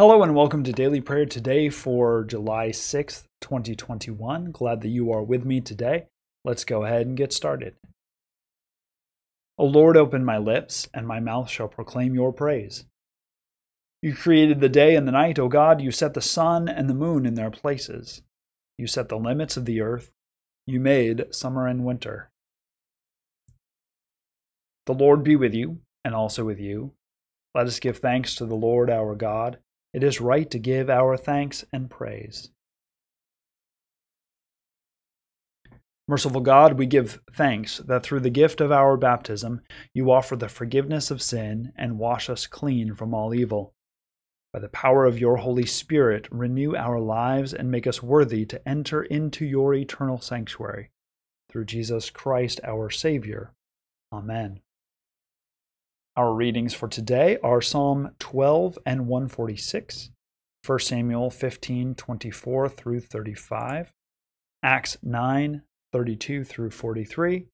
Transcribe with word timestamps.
Hello 0.00 0.22
and 0.22 0.34
welcome 0.34 0.64
to 0.64 0.72
Daily 0.72 1.02
Prayer 1.02 1.26
today 1.26 1.68
for 1.68 2.24
July 2.24 2.68
6th, 2.68 3.24
2021. 3.42 4.50
Glad 4.50 4.80
that 4.80 4.88
you 4.88 5.12
are 5.12 5.22
with 5.22 5.44
me 5.44 5.60
today. 5.60 6.06
Let's 6.42 6.64
go 6.64 6.86
ahead 6.86 7.06
and 7.06 7.18
get 7.18 7.34
started. 7.34 7.74
O 9.58 9.66
Lord, 9.66 9.98
open 9.98 10.24
my 10.24 10.38
lips, 10.38 10.88
and 10.94 11.06
my 11.06 11.20
mouth 11.20 11.50
shall 11.50 11.68
proclaim 11.68 12.14
your 12.14 12.32
praise. 12.32 12.86
You 14.00 14.14
created 14.14 14.60
the 14.60 14.70
day 14.70 14.96
and 14.96 15.06
the 15.06 15.12
night, 15.12 15.38
O 15.38 15.48
God. 15.48 15.82
You 15.82 15.90
set 15.90 16.14
the 16.14 16.22
sun 16.22 16.66
and 16.66 16.88
the 16.88 16.94
moon 16.94 17.26
in 17.26 17.34
their 17.34 17.50
places. 17.50 18.22
You 18.78 18.86
set 18.86 19.10
the 19.10 19.18
limits 19.18 19.58
of 19.58 19.66
the 19.66 19.82
earth. 19.82 20.12
You 20.66 20.80
made 20.80 21.26
summer 21.34 21.66
and 21.66 21.84
winter. 21.84 22.30
The 24.86 24.94
Lord 24.94 25.22
be 25.22 25.36
with 25.36 25.52
you, 25.52 25.80
and 26.06 26.14
also 26.14 26.46
with 26.46 26.58
you. 26.58 26.92
Let 27.54 27.66
us 27.66 27.78
give 27.78 27.98
thanks 27.98 28.34
to 28.36 28.46
the 28.46 28.56
Lord 28.56 28.88
our 28.88 29.14
God. 29.14 29.58
It 29.92 30.02
is 30.02 30.20
right 30.20 30.50
to 30.50 30.58
give 30.58 30.88
our 30.88 31.16
thanks 31.16 31.64
and 31.72 31.90
praise. 31.90 32.50
Merciful 36.06 36.40
God, 36.40 36.76
we 36.76 36.86
give 36.86 37.20
thanks 37.32 37.78
that 37.78 38.02
through 38.02 38.20
the 38.20 38.30
gift 38.30 38.60
of 38.60 38.72
our 38.72 38.96
baptism 38.96 39.60
you 39.94 40.10
offer 40.10 40.34
the 40.34 40.48
forgiveness 40.48 41.10
of 41.10 41.22
sin 41.22 41.72
and 41.76 42.00
wash 42.00 42.28
us 42.28 42.48
clean 42.48 42.94
from 42.94 43.14
all 43.14 43.32
evil. 43.32 43.74
By 44.52 44.58
the 44.58 44.68
power 44.68 45.06
of 45.06 45.20
your 45.20 45.36
Holy 45.36 45.66
Spirit, 45.66 46.26
renew 46.32 46.74
our 46.74 46.98
lives 46.98 47.54
and 47.54 47.70
make 47.70 47.86
us 47.86 48.02
worthy 48.02 48.44
to 48.46 48.68
enter 48.68 49.04
into 49.04 49.44
your 49.44 49.72
eternal 49.72 50.20
sanctuary. 50.20 50.90
Through 51.48 51.66
Jesus 51.66 52.10
Christ 52.10 52.60
our 52.64 52.90
Savior. 52.90 53.52
Amen. 54.12 54.60
Our 56.20 56.34
readings 56.34 56.74
for 56.74 56.86
today 56.86 57.38
are 57.42 57.62
Psalm 57.62 58.10
12 58.18 58.78
and 58.84 59.06
146, 59.06 60.10
1 60.66 60.78
Samuel 60.80 61.30
15, 61.30 61.94
24 61.94 62.68
through 62.68 63.00
35, 63.00 63.94
Acts 64.62 64.98
9, 65.02 65.62
32 65.94 66.44
through 66.44 66.72
43, 66.72 67.46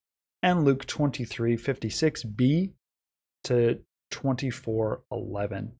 and 0.43 0.65
Luke 0.65 0.85
23, 0.85 1.57
56b 1.57 2.73
to 3.45 3.79
24, 4.11 5.03
11 5.13 5.73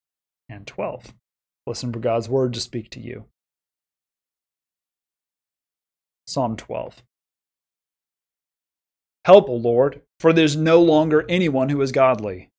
and 0.49 0.65
12. 0.69 1.13
Listen 1.67 1.93
for 1.93 1.99
God's 1.99 2.29
word 2.29 2.53
to 2.53 2.61
speak 2.61 2.89
to 2.91 3.01
you. 3.01 3.25
Psalm 6.29 6.57
12. 6.57 7.03
Help, 9.25 9.49
O 9.49 9.55
Lord, 9.55 10.03
for 10.21 10.33
there 10.33 10.45
is 10.45 10.55
no 10.55 10.81
longer 10.81 11.25
anyone 11.29 11.71
who 11.71 11.83
is 11.83 11.91
godly. 11.91 12.51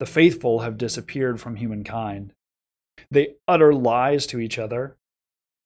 The 0.00 0.06
faithful 0.06 0.60
have 0.60 0.78
disappeared 0.78 1.42
from 1.42 1.56
humankind. 1.56 2.32
They 3.10 3.34
utter 3.46 3.74
lies 3.74 4.26
to 4.28 4.40
each 4.40 4.58
other. 4.58 4.96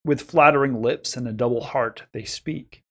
With 0.04 0.22
flattering 0.22 0.82
lips 0.82 1.16
and 1.16 1.26
a 1.28 1.32
double 1.32 1.62
heart, 1.62 2.02
they 2.12 2.24
speak. 2.24 2.82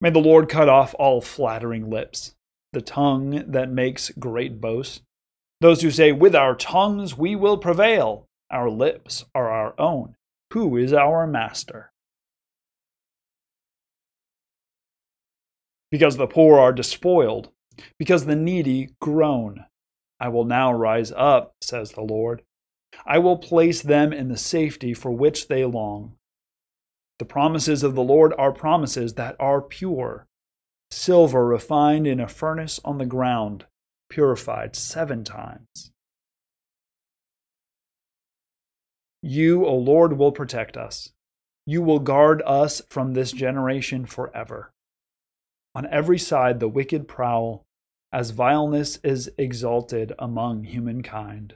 May 0.00 0.10
the 0.10 0.20
Lord 0.20 0.48
cut 0.48 0.68
off 0.68 0.94
all 1.00 1.20
flattering 1.20 1.90
lips, 1.90 2.36
the 2.72 2.80
tongue 2.80 3.42
that 3.50 3.70
makes 3.70 4.10
great 4.10 4.60
boasts. 4.60 5.02
Those 5.60 5.82
who 5.82 5.90
say, 5.90 6.12
With 6.12 6.36
our 6.36 6.54
tongues 6.54 7.18
we 7.18 7.34
will 7.34 7.58
prevail, 7.58 8.28
our 8.52 8.70
lips 8.70 9.24
are 9.34 9.50
our 9.50 9.74
own. 9.78 10.14
Who 10.52 10.76
is 10.76 10.92
our 10.92 11.26
master? 11.26 11.90
Because 15.90 16.16
the 16.16 16.28
poor 16.28 16.60
are 16.60 16.72
despoiled, 16.72 17.50
because 17.98 18.26
the 18.26 18.36
needy 18.36 18.90
groan. 19.00 19.64
I 20.20 20.28
will 20.28 20.44
now 20.44 20.72
rise 20.72 21.12
up, 21.12 21.54
says 21.60 21.92
the 21.92 22.02
Lord. 22.02 22.42
I 23.06 23.18
will 23.18 23.38
place 23.38 23.82
them 23.82 24.12
in 24.12 24.28
the 24.28 24.36
safety 24.36 24.94
for 24.94 25.10
which 25.10 25.48
they 25.48 25.64
long. 25.64 26.14
The 27.18 27.24
promises 27.24 27.82
of 27.82 27.94
the 27.94 28.02
Lord 28.02 28.32
are 28.38 28.52
promises 28.52 29.14
that 29.14 29.36
are 29.40 29.60
pure, 29.60 30.26
silver 30.90 31.46
refined 31.46 32.06
in 32.06 32.20
a 32.20 32.28
furnace 32.28 32.80
on 32.84 32.98
the 32.98 33.06
ground, 33.06 33.66
purified 34.08 34.76
seven 34.76 35.24
times. 35.24 35.92
You, 39.20 39.66
O 39.66 39.76
Lord, 39.76 40.16
will 40.16 40.32
protect 40.32 40.76
us. 40.76 41.10
You 41.66 41.82
will 41.82 41.98
guard 41.98 42.40
us 42.46 42.80
from 42.88 43.12
this 43.12 43.32
generation 43.32 44.06
forever. 44.06 44.72
On 45.74 45.86
every 45.86 46.18
side, 46.18 46.60
the 46.60 46.68
wicked 46.68 47.08
prowl 47.08 47.66
as 48.12 48.30
vileness 48.30 48.98
is 49.04 49.30
exalted 49.36 50.12
among 50.18 50.64
humankind. 50.64 51.54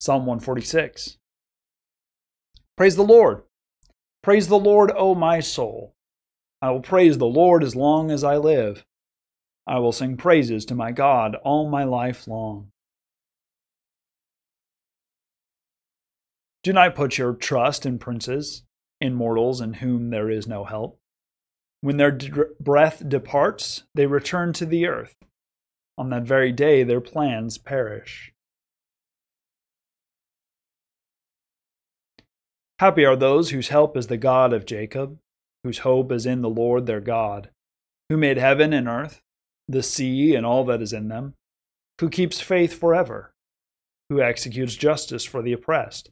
Psalm 0.00 0.26
146 0.26 1.18
Praise 2.76 2.96
the 2.96 3.04
Lord! 3.04 3.42
Praise 4.22 4.48
the 4.48 4.58
Lord, 4.58 4.90
O 4.96 5.14
my 5.14 5.40
soul! 5.40 5.94
I 6.60 6.70
will 6.70 6.80
praise 6.80 7.18
the 7.18 7.26
Lord 7.26 7.62
as 7.62 7.76
long 7.76 8.10
as 8.10 8.24
I 8.24 8.36
live. 8.36 8.84
I 9.66 9.78
will 9.78 9.92
sing 9.92 10.16
praises 10.16 10.64
to 10.66 10.74
my 10.74 10.92
God 10.92 11.36
all 11.44 11.68
my 11.68 11.84
life 11.84 12.26
long. 12.26 12.68
Do 16.62 16.72
not 16.72 16.94
put 16.94 17.18
your 17.18 17.34
trust 17.34 17.84
in 17.84 17.98
princes, 17.98 18.62
in 19.00 19.14
mortals 19.14 19.60
in 19.60 19.74
whom 19.74 20.10
there 20.10 20.30
is 20.30 20.46
no 20.46 20.64
help. 20.64 21.01
When 21.82 21.98
their 21.98 22.12
d- 22.12 22.30
breath 22.58 23.06
departs, 23.08 23.82
they 23.94 24.06
return 24.06 24.52
to 24.54 24.64
the 24.64 24.86
earth. 24.86 25.16
On 25.98 26.08
that 26.10 26.22
very 26.22 26.52
day, 26.52 26.84
their 26.84 27.00
plans 27.00 27.58
perish. 27.58 28.32
Happy 32.78 33.04
are 33.04 33.16
those 33.16 33.50
whose 33.50 33.68
help 33.68 33.96
is 33.96 34.06
the 34.06 34.16
God 34.16 34.52
of 34.52 34.64
Jacob, 34.64 35.18
whose 35.64 35.78
hope 35.78 36.10
is 36.10 36.24
in 36.24 36.40
the 36.40 36.48
Lord 36.48 36.86
their 36.86 37.00
God, 37.00 37.50
who 38.08 38.16
made 38.16 38.38
heaven 38.38 38.72
and 38.72 38.88
earth, 38.88 39.20
the 39.68 39.82
sea 39.82 40.34
and 40.34 40.46
all 40.46 40.64
that 40.64 40.82
is 40.82 40.92
in 40.92 41.08
them, 41.08 41.34
who 42.00 42.08
keeps 42.08 42.40
faith 42.40 42.78
forever, 42.78 43.32
who 44.08 44.20
executes 44.20 44.76
justice 44.76 45.24
for 45.24 45.42
the 45.42 45.52
oppressed, 45.52 46.10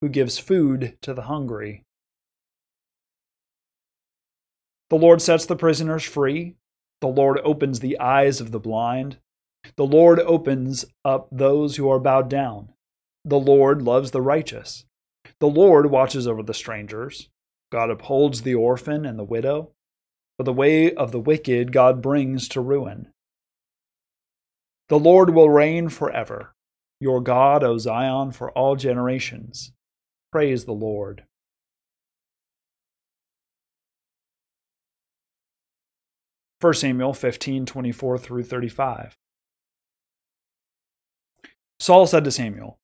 who 0.00 0.08
gives 0.08 0.38
food 0.38 0.96
to 1.02 1.14
the 1.14 1.22
hungry. 1.22 1.82
The 4.90 4.96
Lord 4.96 5.22
sets 5.22 5.46
the 5.46 5.56
prisoners 5.56 6.04
free. 6.04 6.56
The 7.00 7.08
Lord 7.08 7.40
opens 7.44 7.80
the 7.80 7.98
eyes 7.98 8.40
of 8.40 8.50
the 8.50 8.60
blind. 8.60 9.18
The 9.76 9.86
Lord 9.86 10.20
opens 10.20 10.84
up 11.04 11.28
those 11.32 11.76
who 11.76 11.88
are 11.90 11.98
bowed 11.98 12.28
down. 12.28 12.70
The 13.24 13.38
Lord 13.38 13.82
loves 13.82 14.10
the 14.10 14.20
righteous. 14.20 14.84
The 15.40 15.48
Lord 15.48 15.90
watches 15.90 16.26
over 16.26 16.42
the 16.42 16.54
strangers. 16.54 17.30
God 17.72 17.90
upholds 17.90 18.42
the 18.42 18.54
orphan 18.54 19.04
and 19.06 19.18
the 19.18 19.24
widow. 19.24 19.72
But 20.36 20.44
the 20.44 20.52
way 20.52 20.92
of 20.92 21.12
the 21.12 21.20
wicked 21.20 21.72
God 21.72 22.02
brings 22.02 22.48
to 22.48 22.60
ruin. 22.60 23.08
The 24.88 24.98
Lord 24.98 25.30
will 25.30 25.48
reign 25.48 25.88
forever. 25.88 26.54
Your 27.00 27.20
God, 27.20 27.64
O 27.64 27.78
Zion, 27.78 28.32
for 28.32 28.50
all 28.52 28.76
generations. 28.76 29.72
Praise 30.30 30.64
the 30.64 30.72
Lord. 30.72 31.24
1 36.64 36.72
Samuel 36.72 37.12
15 37.12 37.66
24 37.66 38.16
through 38.16 38.42
35. 38.42 39.18
Saul 41.78 42.06
said 42.06 42.24
to 42.24 42.30
Samuel, 42.30 42.78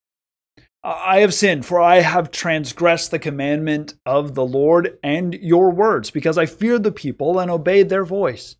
I 0.84 1.20
have 1.20 1.32
sinned, 1.32 1.64
for 1.64 1.80
I 1.80 2.00
have 2.00 2.30
transgressed 2.30 3.10
the 3.10 3.18
commandment 3.18 3.94
of 4.04 4.34
the 4.34 4.44
Lord 4.44 4.98
and 5.03 5.32
your 5.32 5.71
words, 5.71 6.10
because 6.10 6.36
I 6.36 6.44
feared 6.44 6.82
the 6.82 6.92
people 6.92 7.38
and 7.38 7.50
obeyed 7.50 7.88
their 7.88 8.04
voice. 8.04 8.56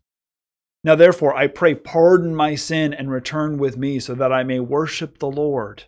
Now 0.83 0.95
therefore 0.95 1.35
I 1.35 1.45
pray, 1.45 1.75
pardon 1.75 2.33
my 2.33 2.55
sin 2.55 2.91
and 2.91 3.11
return 3.11 3.59
with 3.59 3.77
me, 3.77 3.99
so 3.99 4.15
that 4.15 4.33
I 4.33 4.41
may 4.41 4.59
worship 4.59 5.19
the 5.19 5.29
Lord. 5.29 5.83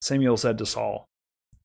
Samuel 0.00 0.38
said 0.38 0.58
to 0.58 0.66
Saul, 0.66 1.06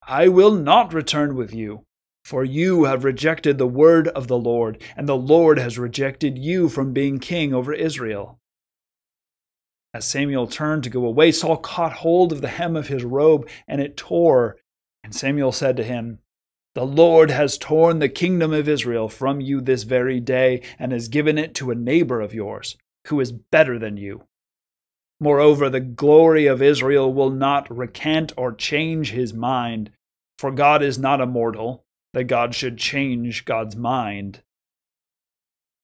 I 0.08 0.28
will 0.28 0.52
not 0.52 0.94
return 0.94 1.36
with 1.36 1.52
you. 1.52 1.86
For 2.24 2.46
you 2.46 2.86
have 2.86 3.04
rejected 3.04 3.58
the 3.58 3.68
word 3.68 4.08
of 4.10 4.28
the 4.28 4.38
Lord, 4.38 4.82
and 4.96 5.10
the 5.10 5.18
Lord 5.18 5.60
has 5.60 5.78
rejected 5.78 6.38
you 6.38 6.70
from 6.70 6.94
being 6.94 7.20
king 7.20 7.54
over 7.54 7.74
Israel. 7.74 8.40
As 9.94 10.06
Samuel 10.06 10.48
turned 10.48 10.84
to 10.84 10.90
go 10.90 11.06
away, 11.06 11.32
Saul 11.32 11.58
caught 11.58 11.94
hold 11.94 12.32
of 12.32 12.42
the 12.42 12.48
hem 12.48 12.76
of 12.76 12.88
his 12.88 13.04
robe, 13.04 13.48
and 13.68 13.82
it 13.82 13.98
tore. 13.98 14.58
And 15.04 15.14
Samuel 15.14 15.52
said 15.52 15.76
to 15.78 15.84
him, 15.84 16.20
The 16.76 16.86
Lord 16.86 17.30
has 17.30 17.58
torn 17.58 18.00
the 18.00 18.10
kingdom 18.10 18.54
of 18.54 18.70
Israel 18.70 19.10
from 19.10 19.42
you 19.42 19.60
this 19.60 19.84
very 19.84 20.22
day, 20.22 20.62
and 20.80 20.94
has 20.94 21.10
given 21.10 21.38
it 21.38 21.54
to 21.56 21.72
a 21.72 21.76
neighbor 21.76 22.22
of 22.22 22.34
yours, 22.34 22.78
who 23.08 23.20
is 23.20 23.34
better 23.34 23.78
than 23.78 23.98
you. 23.98 24.24
Moreover, 25.20 25.70
the 25.70 25.82
glory 25.82 26.48
of 26.48 26.62
Israel 26.62 27.14
will 27.14 27.30
not 27.30 27.70
recant 27.76 28.32
or 28.38 28.54
change 28.54 29.12
his 29.12 29.34
mind, 29.34 29.92
for 30.40 30.52
God 30.52 30.82
is 30.82 30.98
not 30.98 31.22
immortal 31.22 31.83
that 32.14 32.26
God 32.26 32.56
should 32.56 32.78
change 32.78 33.46
God's 33.46 33.76
mind. 33.76 34.44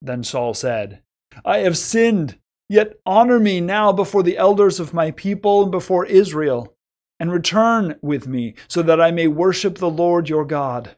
Then 0.02 0.24
Saul 0.24 0.54
said, 0.54 1.02
I 1.44 1.60
have 1.60 1.78
sinned. 1.78 2.38
Yet 2.70 3.00
honor 3.06 3.40
me 3.40 3.62
now 3.62 3.92
before 3.92 4.22
the 4.22 4.38
elders 4.38 4.80
of 4.80 4.94
my 4.94 5.10
people 5.12 5.64
and 5.64 5.72
before 5.72 6.06
Israel, 6.06 6.76
and 7.20 7.32
return 7.32 7.98
with 8.02 8.28
me, 8.28 8.54
so 8.68 8.84
that 8.84 9.02
I 9.02 9.10
may 9.10 9.28
worship 9.28 9.80
the 9.80 9.90
Lord 9.90 10.30
your 10.30 10.46
God. 10.46 10.96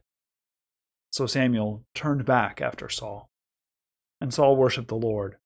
So 1.14 1.26
Samuel 1.26 1.84
turned 1.96 2.26
back 2.26 2.62
after 2.62 2.90
Saul, 2.90 3.30
and 4.20 4.34
Saul 4.34 4.58
worshiped 4.58 4.90
the 4.90 4.96
Lord. 4.96 5.38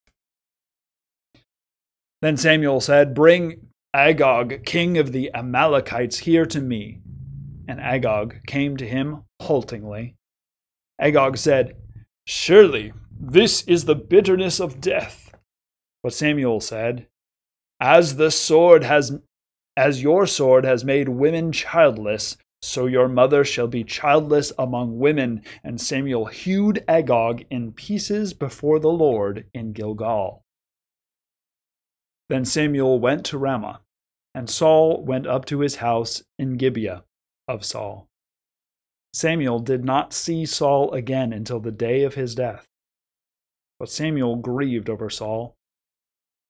Then 2.24 2.38
Samuel 2.38 2.82
said, 2.82 3.14
Bring 3.14 3.68
Agag, 3.94 4.66
king 4.66 4.98
of 4.98 5.12
the 5.12 5.32
Amalekites, 5.34 6.20
here 6.20 6.48
to 6.48 6.60
me. 6.60 7.02
And 7.68 7.80
Agag 7.80 8.42
came 8.46 8.78
to 8.78 8.88
him 8.88 9.24
haltingly. 9.42 10.16
Agag 11.00 11.38
said, 11.38 11.76
Surely 12.26 12.94
this 13.20 13.64
is 13.64 13.86
the 13.86 13.96
bitterness 13.96 14.60
of 14.60 14.82
death. 14.82 15.34
But 16.04 16.14
Samuel 16.14 16.60
said, 16.60 17.08
As 17.80 18.18
the 18.18 18.32
sword 18.32 18.84
has 18.84 19.18
as 19.78 20.02
your 20.02 20.26
sword 20.26 20.64
has 20.64 20.86
made 20.86 21.10
women 21.10 21.52
childless, 21.52 22.38
so 22.62 22.86
your 22.86 23.10
mother 23.10 23.44
shall 23.44 23.68
be 23.68 23.84
childless 23.84 24.54
among 24.58 25.00
women. 25.00 25.42
And 25.64 25.82
Samuel 25.82 26.26
hewed 26.26 26.84
Agag 26.88 27.46
in 27.50 27.74
pieces 27.74 28.34
before 28.34 28.80
the 28.80 28.92
Lord 28.92 29.46
in 29.54 29.74
Gilgal. 29.74 30.44
Then 32.30 32.46
Samuel 32.46 33.00
went 33.00 33.26
to 33.26 33.38
Ramah, 33.38 33.82
and 34.34 34.50
Saul 34.50 35.04
went 35.04 35.28
up 35.28 35.46
to 35.46 35.60
his 35.60 35.78
house 35.78 36.24
in 36.40 36.58
Gibeah 36.58 37.04
of 37.48 37.66
Saul. 37.66 38.08
Samuel 39.14 39.60
did 39.60 39.86
not 39.86 40.14
see 40.14 40.46
Saul 40.46 40.92
again 40.92 41.32
until 41.32 41.60
the 41.60 41.72
day 41.72 42.04
of 42.04 42.16
his 42.16 42.36
death. 42.36 42.66
But 43.80 43.90
Samuel 43.90 44.38
grieved 44.38 44.90
over 44.90 45.10
Saul, 45.10 45.56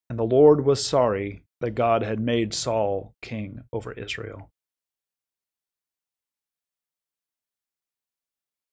and 0.10 0.18
the 0.18 0.24
Lord 0.24 0.66
was 0.66 0.86
sorry 0.86 1.44
that 1.62 1.72
God 1.72 2.04
had 2.04 2.20
made 2.20 2.54
Saul 2.54 3.14
king 3.22 3.62
over 3.72 3.92
Israel. 3.94 4.50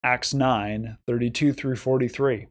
Acts 0.04 0.34
9 0.34 0.98
32 1.06 1.52
through 1.52 1.76
43. 1.76 2.48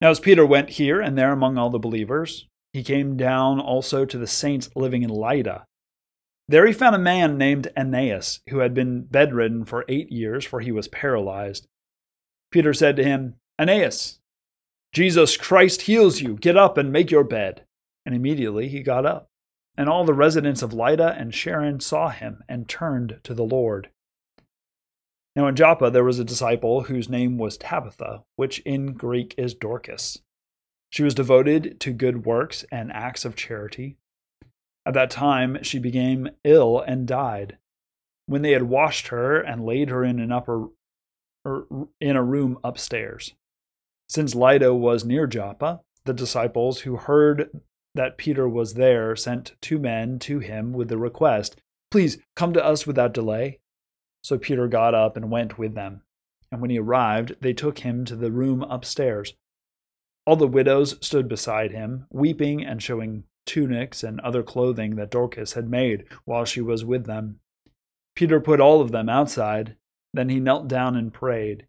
Now, 0.00 0.10
as 0.10 0.20
Peter 0.20 0.46
went 0.46 0.70
here 0.70 1.00
and 1.00 1.16
there 1.16 1.32
among 1.32 1.56
all 1.58 1.70
the 1.70 1.78
believers, 1.78 2.46
he 2.72 2.82
came 2.82 3.16
down 3.16 3.60
also 3.60 4.04
to 4.04 4.18
the 4.18 4.26
saints 4.26 4.70
living 4.74 5.02
in 5.02 5.10
Lydda. 5.10 5.64
There 6.48 6.66
he 6.66 6.72
found 6.72 6.96
a 6.96 6.98
man 6.98 7.36
named 7.36 7.70
Aeneas, 7.76 8.40
who 8.48 8.60
had 8.60 8.72
been 8.72 9.02
bedridden 9.02 9.66
for 9.66 9.84
eight 9.86 10.10
years, 10.10 10.46
for 10.46 10.60
he 10.60 10.72
was 10.72 10.88
paralyzed. 10.88 11.66
Peter 12.50 12.72
said 12.72 12.96
to 12.96 13.04
him, 13.04 13.34
Aeneas, 13.58 14.20
Jesus 14.94 15.36
Christ 15.36 15.82
heals 15.82 16.20
you. 16.20 16.36
Get 16.36 16.56
up 16.56 16.78
and 16.78 16.90
make 16.90 17.10
your 17.10 17.24
bed. 17.24 17.64
And 18.06 18.14
immediately 18.14 18.68
he 18.68 18.82
got 18.82 19.04
up. 19.04 19.28
And 19.76 19.88
all 19.88 20.04
the 20.04 20.14
residents 20.14 20.62
of 20.62 20.72
Lydda 20.72 21.14
and 21.18 21.34
Sharon 21.34 21.80
saw 21.80 22.08
him 22.08 22.42
and 22.48 22.68
turned 22.68 23.20
to 23.24 23.34
the 23.34 23.44
Lord. 23.44 23.90
Now 25.36 25.46
in 25.46 25.54
Joppa 25.54 25.90
there 25.90 26.02
was 26.02 26.18
a 26.18 26.24
disciple 26.24 26.84
whose 26.84 27.08
name 27.08 27.36
was 27.36 27.58
Tabitha, 27.58 28.24
which 28.36 28.60
in 28.60 28.94
Greek 28.94 29.34
is 29.36 29.54
Dorcas. 29.54 30.20
She 30.90 31.02
was 31.02 31.14
devoted 31.14 31.78
to 31.80 31.92
good 31.92 32.24
works 32.24 32.64
and 32.72 32.90
acts 32.90 33.24
of 33.24 33.36
charity. 33.36 33.98
At 34.88 34.94
that 34.94 35.10
time 35.10 35.62
she 35.62 35.78
became 35.78 36.30
ill 36.44 36.80
and 36.80 37.06
died. 37.06 37.58
When 38.24 38.40
they 38.40 38.52
had 38.52 38.62
washed 38.62 39.08
her 39.08 39.38
and 39.38 39.66
laid 39.66 39.90
her 39.90 40.02
in 40.02 40.18
an 40.18 40.32
upper 40.32 40.68
er, 41.46 41.66
in 42.00 42.16
a 42.16 42.22
room 42.22 42.58
upstairs. 42.64 43.34
Since 44.08 44.34
Lydda 44.34 44.74
was 44.74 45.04
near 45.04 45.26
Joppa, 45.26 45.82
the 46.06 46.14
disciples 46.14 46.80
who 46.80 46.96
heard 46.96 47.60
that 47.94 48.16
Peter 48.16 48.48
was 48.48 48.74
there 48.74 49.14
sent 49.14 49.56
two 49.60 49.78
men 49.78 50.18
to 50.20 50.38
him 50.38 50.72
with 50.72 50.88
the 50.88 50.96
request, 50.96 51.60
Please 51.90 52.16
come 52.34 52.54
to 52.54 52.64
us 52.64 52.86
without 52.86 53.12
delay. 53.12 53.60
So 54.22 54.38
Peter 54.38 54.68
got 54.68 54.94
up 54.94 55.18
and 55.18 55.30
went 55.30 55.58
with 55.58 55.74
them. 55.74 56.00
And 56.50 56.62
when 56.62 56.70
he 56.70 56.78
arrived, 56.78 57.36
they 57.42 57.52
took 57.52 57.80
him 57.80 58.06
to 58.06 58.16
the 58.16 58.32
room 58.32 58.62
upstairs. 58.62 59.34
All 60.24 60.36
the 60.36 60.46
widows 60.46 60.96
stood 61.06 61.28
beside 61.28 61.72
him, 61.72 62.06
weeping 62.10 62.64
and 62.64 62.82
showing 62.82 63.24
tunics 63.48 64.04
and 64.04 64.20
other 64.20 64.44
clothing 64.44 64.94
that 64.96 65.10
Dorcas 65.10 65.54
had 65.54 65.68
made 65.68 66.04
while 66.24 66.44
she 66.44 66.60
was 66.60 66.84
with 66.84 67.06
them. 67.06 67.40
Peter 68.14 68.40
put 68.40 68.60
all 68.60 68.80
of 68.80 68.92
them 68.92 69.08
outside. 69.08 69.74
Then 70.14 70.28
he 70.28 70.38
knelt 70.38 70.68
down 70.68 70.94
and 70.96 71.12
prayed. 71.12 71.66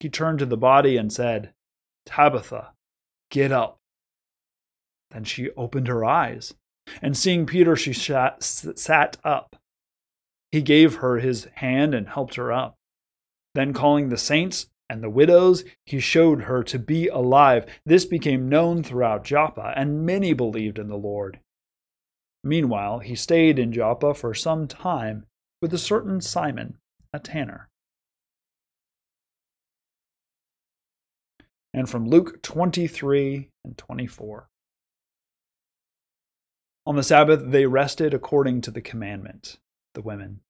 He 0.00 0.08
turned 0.08 0.40
to 0.40 0.46
the 0.46 0.56
body 0.56 0.96
and 0.96 1.12
said, 1.12 1.52
Tabitha, 2.06 2.72
get 3.30 3.52
up. 3.52 3.78
Then 5.10 5.24
she 5.24 5.50
opened 5.52 5.88
her 5.88 6.04
eyes, 6.04 6.54
and 7.00 7.16
seeing 7.16 7.46
Peter, 7.46 7.76
she 7.76 7.92
sat 7.92 9.16
up. 9.22 9.56
He 10.50 10.62
gave 10.62 10.96
her 10.96 11.18
his 11.18 11.44
hand 11.54 11.94
and 11.94 12.08
helped 12.08 12.34
her 12.34 12.50
up. 12.50 12.76
Then, 13.54 13.72
calling 13.72 14.08
the 14.08 14.16
saints 14.16 14.66
and 14.88 15.02
the 15.02 15.10
widows, 15.10 15.64
he 15.86 16.00
showed 16.00 16.42
her 16.42 16.62
to 16.64 16.78
be 16.78 17.08
alive. 17.08 17.66
This 17.86 18.04
became 18.04 18.48
known 18.48 18.82
throughout 18.82 19.24
Joppa, 19.24 19.72
and 19.76 20.04
many 20.04 20.32
believed 20.32 20.78
in 20.78 20.88
the 20.88 20.96
Lord. 20.96 21.40
Meanwhile, 22.44 23.00
he 23.00 23.14
stayed 23.14 23.58
in 23.58 23.72
Joppa 23.72 24.14
for 24.14 24.34
some 24.34 24.66
time 24.66 25.26
with 25.60 25.72
a 25.72 25.78
certain 25.78 26.20
Simon, 26.20 26.76
a 27.12 27.18
tanner. 27.18 27.68
And 31.72 31.88
from 31.88 32.06
Luke 32.06 32.42
23 32.42 33.48
and 33.64 33.78
24. 33.78 34.48
On 36.84 36.96
the 36.96 37.02
Sabbath, 37.02 37.50
they 37.50 37.66
rested 37.66 38.12
according 38.12 38.60
to 38.62 38.70
the 38.70 38.82
commandment 38.82 39.58
the 39.94 40.02
women. 40.02 40.40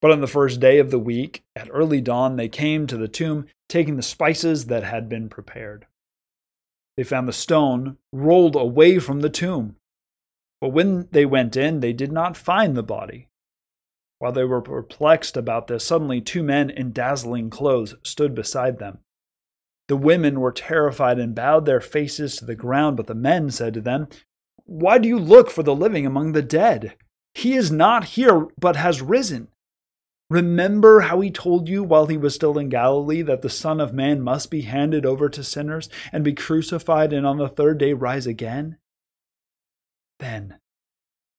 But 0.00 0.10
on 0.10 0.20
the 0.20 0.26
first 0.26 0.60
day 0.60 0.78
of 0.78 0.90
the 0.90 0.98
week, 0.98 1.42
at 1.54 1.68
early 1.70 2.00
dawn, 2.00 2.36
they 2.36 2.48
came 2.48 2.86
to 2.86 2.96
the 2.96 3.08
tomb, 3.08 3.46
taking 3.68 3.96
the 3.96 4.02
spices 4.02 4.66
that 4.66 4.82
had 4.82 5.08
been 5.08 5.28
prepared. 5.28 5.86
They 6.96 7.04
found 7.04 7.28
the 7.28 7.32
stone 7.32 7.98
rolled 8.12 8.56
away 8.56 8.98
from 8.98 9.20
the 9.20 9.30
tomb. 9.30 9.76
But 10.60 10.70
when 10.70 11.08
they 11.12 11.24
went 11.24 11.56
in, 11.56 11.80
they 11.80 11.92
did 11.92 12.12
not 12.12 12.36
find 12.36 12.76
the 12.76 12.82
body. 12.82 13.28
While 14.18 14.32
they 14.32 14.44
were 14.44 14.60
perplexed 14.60 15.36
about 15.36 15.66
this, 15.66 15.84
suddenly 15.84 16.20
two 16.20 16.42
men 16.42 16.68
in 16.68 16.92
dazzling 16.92 17.48
clothes 17.48 17.94
stood 18.02 18.34
beside 18.34 18.78
them. 18.78 18.98
The 19.88 19.96
women 19.96 20.40
were 20.40 20.52
terrified 20.52 21.18
and 21.18 21.34
bowed 21.34 21.64
their 21.64 21.80
faces 21.80 22.36
to 22.36 22.44
the 22.44 22.54
ground, 22.54 22.96
but 22.96 23.06
the 23.06 23.14
men 23.14 23.50
said 23.50 23.74
to 23.74 23.80
them, 23.80 24.08
Why 24.64 24.98
do 24.98 25.08
you 25.08 25.18
look 25.18 25.50
for 25.50 25.62
the 25.62 25.74
living 25.74 26.04
among 26.04 26.32
the 26.32 26.42
dead? 26.42 26.96
He 27.34 27.54
is 27.54 27.70
not 27.70 28.04
here, 28.04 28.46
but 28.58 28.76
has 28.76 29.00
risen. 29.00 29.48
Remember 30.30 31.00
how 31.00 31.20
he 31.20 31.30
told 31.30 31.68
you 31.68 31.82
while 31.82 32.06
he 32.06 32.16
was 32.16 32.36
still 32.36 32.56
in 32.56 32.68
Galilee 32.68 33.20
that 33.22 33.42
the 33.42 33.50
Son 33.50 33.80
of 33.80 33.92
Man 33.92 34.20
must 34.20 34.48
be 34.48 34.62
handed 34.62 35.04
over 35.04 35.28
to 35.28 35.42
sinners 35.42 35.88
and 36.12 36.22
be 36.22 36.32
crucified 36.32 37.12
and 37.12 37.26
on 37.26 37.38
the 37.38 37.48
third 37.48 37.78
day 37.78 37.92
rise 37.92 38.28
again? 38.28 38.78
Then, 40.20 40.60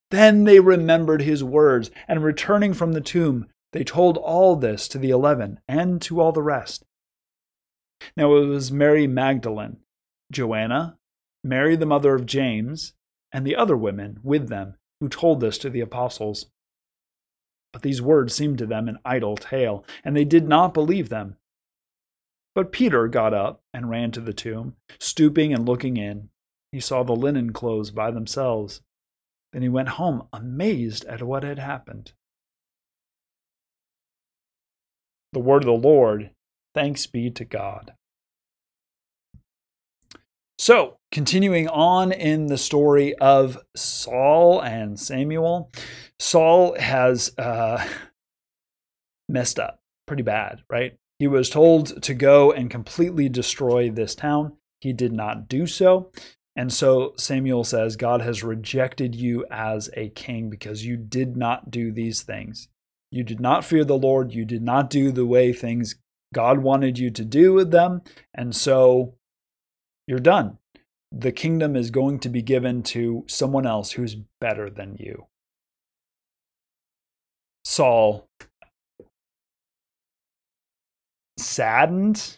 then 0.09 0.43
they 0.43 0.59
remembered 0.59 1.21
his 1.21 1.41
words, 1.41 1.89
and 2.05 2.21
returning 2.21 2.73
from 2.73 2.91
the 2.91 2.99
tomb, 2.99 3.47
they 3.71 3.85
told 3.85 4.17
all 4.17 4.57
this 4.57 4.89
to 4.89 4.97
the 4.97 5.09
eleven 5.09 5.61
and 5.69 6.01
to 6.01 6.19
all 6.19 6.33
the 6.33 6.43
rest. 6.43 6.83
Now 8.17 8.35
it 8.35 8.45
was 8.47 8.73
Mary 8.73 9.07
Magdalene, 9.07 9.77
Joanna, 10.31 10.97
Mary 11.45 11.77
the 11.77 11.85
mother 11.85 12.13
of 12.13 12.25
James, 12.25 12.93
and 13.31 13.47
the 13.47 13.55
other 13.55 13.77
women 13.77 14.19
with 14.21 14.49
them 14.49 14.75
who 14.99 15.07
told 15.07 15.39
this 15.39 15.57
to 15.59 15.69
the 15.69 15.79
apostles. 15.79 16.47
But 17.73 17.83
these 17.83 18.01
words 18.01 18.33
seemed 18.33 18.57
to 18.57 18.65
them 18.65 18.87
an 18.87 18.99
idle 19.05 19.37
tale, 19.37 19.85
and 20.03 20.15
they 20.15 20.25
did 20.25 20.47
not 20.47 20.73
believe 20.73 21.09
them. 21.09 21.37
But 22.53 22.71
Peter 22.71 23.07
got 23.07 23.33
up 23.33 23.61
and 23.73 23.89
ran 23.89 24.11
to 24.11 24.21
the 24.21 24.33
tomb. 24.33 24.75
Stooping 24.99 25.53
and 25.53 25.65
looking 25.65 25.95
in, 25.95 26.29
he 26.71 26.79
saw 26.79 27.03
the 27.03 27.15
linen 27.15 27.53
clothes 27.53 27.91
by 27.91 28.11
themselves. 28.11 28.81
Then 29.53 29.61
he 29.61 29.69
went 29.69 29.89
home 29.89 30.27
amazed 30.33 31.05
at 31.05 31.23
what 31.23 31.43
had 31.43 31.59
happened. 31.59 32.13
The 35.33 35.39
word 35.39 35.63
of 35.63 35.67
the 35.67 35.87
Lord. 35.87 36.31
Thanks 36.73 37.05
be 37.05 37.29
to 37.31 37.45
God. 37.45 37.93
So, 40.57 40.97
continuing 41.11 41.67
on 41.67 42.11
in 42.11 42.47
the 42.47 42.57
story 42.57 43.15
of 43.15 43.57
Saul 43.75 44.61
and 44.61 44.99
Samuel, 44.99 45.71
Saul 46.19 46.79
has 46.79 47.33
uh, 47.37 47.85
messed 49.29 49.59
up 49.59 49.81
pretty 50.07 50.23
bad, 50.23 50.63
right? 50.69 50.97
He 51.19 51.27
was 51.27 51.49
told 51.49 52.01
to 52.03 52.13
go 52.13 52.51
and 52.51 52.69
completely 52.69 53.29
destroy 53.29 53.89
this 53.89 54.15
town. 54.15 54.53
He 54.79 54.93
did 54.93 55.13
not 55.13 55.47
do 55.47 55.67
so. 55.67 56.11
And 56.55 56.73
so 56.73 57.13
Samuel 57.17 57.63
says, 57.63 57.95
God 57.95 58.21
has 58.21 58.43
rejected 58.43 59.15
you 59.15 59.45
as 59.51 59.89
a 59.95 60.09
king 60.09 60.49
because 60.49 60.85
you 60.85 60.97
did 60.97 61.37
not 61.37 61.71
do 61.71 61.91
these 61.91 62.23
things. 62.23 62.67
You 63.11 63.23
did 63.23 63.39
not 63.39 63.63
fear 63.63 63.85
the 63.85 63.97
Lord. 63.97 64.33
You 64.33 64.45
did 64.45 64.61
not 64.61 64.89
do 64.89 65.11
the 65.11 65.25
way 65.25 65.53
things 65.53 65.95
God 66.33 66.59
wanted 66.59 66.97
you 66.97 67.11
to 67.11 67.23
do 67.23 67.53
with 67.53 67.71
them. 67.71 68.01
And 68.33 68.55
so 68.55 69.15
You're 70.07 70.19
done. 70.19 70.57
The 71.11 71.31
kingdom 71.31 71.75
is 71.75 71.91
going 71.91 72.19
to 72.19 72.29
be 72.29 72.41
given 72.41 72.83
to 72.83 73.25
someone 73.27 73.67
else 73.67 73.91
who's 73.91 74.15
better 74.39 74.69
than 74.69 74.95
you. 74.97 75.27
Saul, 77.65 78.27
saddened, 81.37 82.37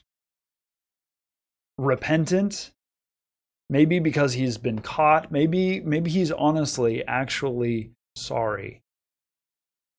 repentant, 1.77 2.71
maybe 3.69 3.99
because 3.99 4.33
he's 4.33 4.57
been 4.57 4.79
caught, 4.79 5.31
maybe 5.31 5.79
maybe 5.81 6.09
he's 6.09 6.31
honestly 6.31 7.05
actually 7.05 7.91
sorry. 8.15 8.81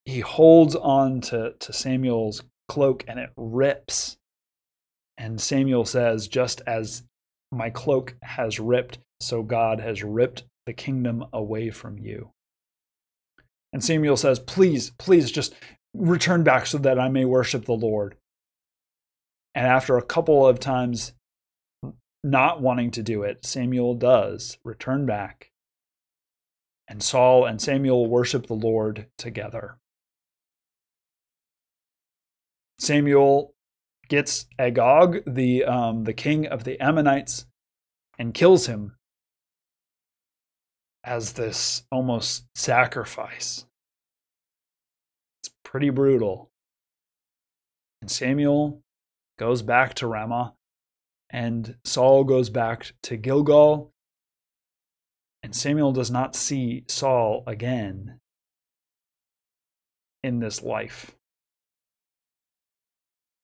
He 0.04 0.21
holds 0.21 0.75
on 0.75 1.21
to, 1.23 1.54
to 1.59 1.73
Samuel's 1.73 2.43
cloak 2.69 3.04
and 3.09 3.19
it 3.19 3.31
rips. 3.37 4.19
And 5.16 5.40
Samuel 5.40 5.85
says, 5.85 6.28
Just 6.28 6.61
as 6.66 7.04
my 7.54 7.70
cloak 7.70 8.16
has 8.23 8.61
ripped, 8.61 8.99
so 9.20 9.42
God 9.42 9.80
has 9.80 10.02
ripped 10.02 10.44
the 10.66 10.73
kingdom 10.73 11.25
away 11.32 11.70
from 11.70 11.99
you. 11.99 12.30
And 13.73 13.82
Samuel 13.84 14.16
says, 14.16 14.38
Please, 14.38 14.90
please 14.99 15.30
just 15.30 15.54
return 15.94 16.42
back 16.44 16.66
so 16.66 16.78
that 16.78 16.99
I 16.99 17.08
may 17.08 17.25
worship 17.25 17.64
the 17.64 17.73
Lord. 17.73 18.16
And 19.54 19.66
after 19.66 19.96
a 19.96 20.02
couple 20.02 20.46
of 20.46 20.58
times 20.58 21.12
not 22.23 22.61
wanting 22.61 22.90
to 22.92 23.02
do 23.02 23.23
it, 23.23 23.44
Samuel 23.44 23.94
does 23.94 24.58
return 24.64 25.06
back. 25.06 25.50
And 26.88 27.02
Saul 27.02 27.46
and 27.46 27.61
Samuel 27.61 28.06
worship 28.06 28.46
the 28.46 28.54
Lord 28.54 29.06
together. 29.16 29.78
Samuel 32.78 33.53
gets 34.14 34.47
Agag, 34.61 35.25
the, 35.26 35.64
um, 35.64 36.04
the 36.04 36.12
king 36.12 36.47
of 36.47 36.62
the 36.62 36.78
Ammonites, 36.80 37.47
and 38.16 38.33
kills 38.33 38.66
him 38.66 38.94
as 41.02 41.33
this 41.33 41.83
almost 41.90 42.44
sacrifice. 42.54 43.66
It's 45.40 45.52
pretty 45.64 45.90
brutal. 45.90 46.50
And 48.00 48.09
Samuel 48.09 48.83
goes 49.37 49.62
back 49.62 49.94
to 49.94 50.06
Ramah, 50.06 50.54
and 51.28 51.76
Saul 51.85 52.23
goes 52.23 52.50
back 52.50 52.92
to 53.02 53.16
Gilgal. 53.16 53.90
And 55.42 55.56
Samuel 55.56 55.92
does 55.92 56.11
not 56.11 56.37
see 56.37 56.85
Saul 56.88 57.42
again 57.49 58.21
in 60.23 60.38
this 60.38 60.62
life 60.62 61.16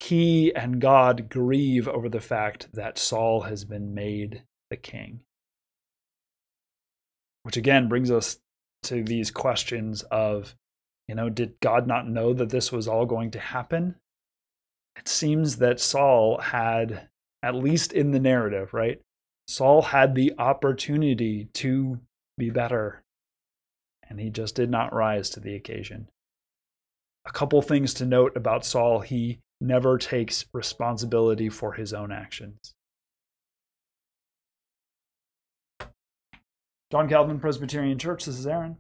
he 0.01 0.55
and 0.55 0.81
God 0.81 1.29
grieve 1.29 1.87
over 1.87 2.09
the 2.09 2.21
fact 2.21 2.69
that 2.73 2.99
Saul 2.99 3.43
has 3.43 3.65
been 3.65 3.95
made 3.95 4.43
the 4.71 4.77
king. 4.77 5.21
Which 7.43 7.57
again 7.57 7.89
brings 7.89 8.11
us 8.11 8.39
to 8.85 9.05
these 9.05 9.31
questions 9.31 10.03
of, 10.11 10.55
you 11.07 11.15
know, 11.15 11.29
did 11.29 11.61
God 11.61 11.87
not 11.87 12.09
know 12.09 12.33
that 12.33 12.51
this 12.51 12.73
was 12.73 12.89
all 12.89 13.07
going 13.07 13.31
to 13.33 13.41
happen? 13.41 13.97
It 14.97 15.09
seems 15.09 15.57
that 15.57 15.81
Saul 15.81 16.39
had, 16.39 17.09
at 17.43 17.55
least 17.55 17.93
in 17.93 18.11
the 18.11 18.21
narrative, 18.21 18.73
right? 18.73 19.01
Saul 19.47 19.83
had 19.83 20.15
the 20.15 20.33
opportunity 20.39 21.49
to 21.55 22.01
be 22.39 22.51
better, 22.51 23.03
and 24.09 24.21
he 24.21 24.31
just 24.31 24.55
did 24.55 24.71
not 24.71 24.95
rise 24.95 25.31
to 25.31 25.41
the 25.41 25.55
occasion. 25.55 26.09
A 27.27 27.33
couple 27.33 27.61
things 27.61 27.93
to 27.95 28.07
note 28.07 28.37
about 28.37 28.65
Saul. 28.65 29.01
He 29.01 29.41
never 29.61 29.99
takes 29.99 30.47
responsibility 30.53 31.49
for 31.49 31.75
his 31.75 31.93
own 31.93 32.11
actions. 32.11 32.75
John 36.91 37.09
Calvin 37.09 37.39
Presbyterian 37.39 37.99
Church, 37.99 38.25
this 38.25 38.39
is 38.39 38.47
Aaron. 38.47 38.79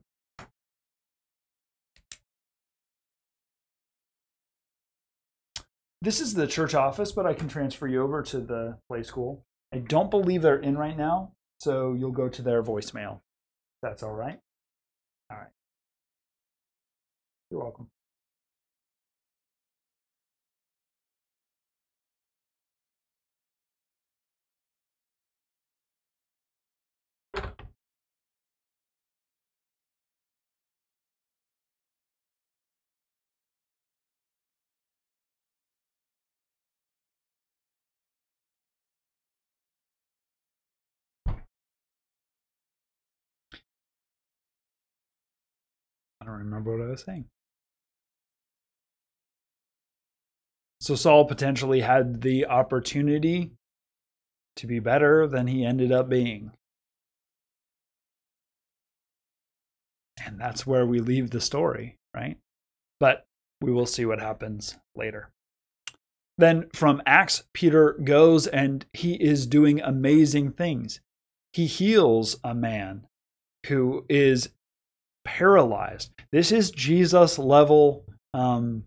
This 6.03 6.21
is 6.21 6.35
the 6.35 6.47
church 6.47 6.75
office, 6.75 7.13
but 7.13 7.27
I 7.27 7.35
can 7.35 7.47
transfer 7.47 7.87
you 7.87 8.03
over 8.03 8.23
to 8.23 8.41
the 8.41 8.79
play 8.89 9.03
school. 9.03 9.45
I 9.73 9.79
don't 9.79 10.11
believe 10.11 10.43
they're 10.43 10.57
in 10.57 10.79
right 10.79 10.97
now, 10.97 11.33
so 11.61 11.93
you'll 11.93 12.11
go 12.11 12.29
to 12.29 12.43
their 12.43 12.63
voicemail. 12.63 13.21
That's 13.83 14.03
all 14.03 14.15
right. 14.15 14.41
All 15.31 15.37
right. 15.37 15.51
You're 17.51 17.61
welcome. 17.61 17.91
Don't 46.31 46.41
remember 46.41 46.77
what 46.77 46.87
I 46.87 46.91
was 46.91 47.03
saying. 47.03 47.27
So 50.81 50.95
Saul 50.95 51.27
potentially 51.27 51.81
had 51.81 52.23
the 52.23 52.47
opportunity 52.47 53.53
to 54.57 54.67
be 54.67 54.79
better 54.79 55.27
than 55.27 55.47
he 55.47 55.65
ended 55.65 55.93
up 55.93 56.09
being. 56.09 56.53
And 60.25 60.39
that's 60.39 60.67
where 60.67 60.87
we 60.87 61.01
leave 61.01 61.31
the 61.31 61.41
story, 61.41 61.97
right? 62.15 62.39
But 62.99 63.25
we 63.61 63.73
will 63.73 63.87
see 63.87 64.05
what 64.05 64.21
happens 64.21 64.79
later. 64.95 65.31
Then 66.39 66.69
from 66.73 67.03
Acts, 67.05 67.45
Peter 67.53 67.93
goes 68.03 68.47
and 68.47 68.87
he 68.93 69.15
is 69.15 69.47
doing 69.47 69.81
amazing 69.81 70.53
things. 70.53 71.01
He 71.53 71.67
heals 71.67 72.39
a 72.43 72.55
man 72.55 73.07
who 73.67 74.07
is 74.09 74.51
paralyzed. 75.25 76.11
This 76.33 76.53
is 76.53 76.71
Jesus 76.71 77.39
level 77.39 78.05
um, 78.33 78.85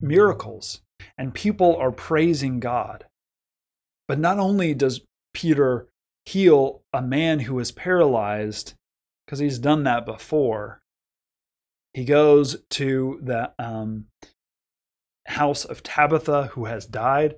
miracles, 0.00 0.80
and 1.16 1.34
people 1.34 1.76
are 1.76 1.92
praising 1.92 2.60
God. 2.60 3.04
But 4.06 4.18
not 4.18 4.38
only 4.38 4.74
does 4.74 5.02
Peter 5.34 5.86
heal 6.24 6.82
a 6.92 7.02
man 7.02 7.40
who 7.40 7.58
is 7.58 7.72
paralyzed, 7.72 8.74
because 9.26 9.38
he's 9.38 9.58
done 9.58 9.84
that 9.84 10.06
before, 10.06 10.80
he 11.92 12.04
goes 12.04 12.62
to 12.70 13.20
the 13.22 13.52
um, 13.58 14.06
house 15.26 15.64
of 15.64 15.82
Tabitha, 15.82 16.50
who 16.52 16.66
has 16.66 16.86
died, 16.86 17.36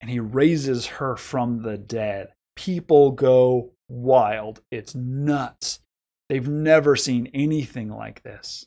and 0.00 0.10
he 0.10 0.18
raises 0.18 0.86
her 0.86 1.16
from 1.16 1.62
the 1.62 1.76
dead. 1.76 2.32
People 2.56 3.12
go 3.12 3.70
wild. 3.88 4.60
It's 4.70 4.94
nuts. 4.94 5.80
They've 6.30 6.46
never 6.46 6.94
seen 6.94 7.28
anything 7.34 7.88
like 7.88 8.22
this. 8.22 8.64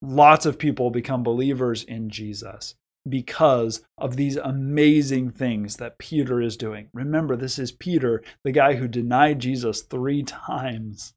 Lots 0.00 0.46
of 0.46 0.56
people 0.56 0.90
become 0.90 1.24
believers 1.24 1.82
in 1.82 2.10
Jesus 2.10 2.76
because 3.08 3.82
of 3.98 4.14
these 4.14 4.36
amazing 4.36 5.32
things 5.32 5.78
that 5.78 5.98
Peter 5.98 6.40
is 6.40 6.56
doing. 6.56 6.90
Remember, 6.94 7.34
this 7.34 7.58
is 7.58 7.72
Peter, 7.72 8.22
the 8.44 8.52
guy 8.52 8.74
who 8.74 8.86
denied 8.86 9.40
Jesus 9.40 9.82
three 9.82 10.22
times. 10.22 11.12